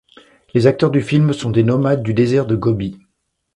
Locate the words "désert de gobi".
2.15-2.97